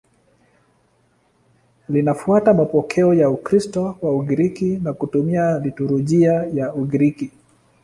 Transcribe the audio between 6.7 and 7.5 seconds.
Ugiriki.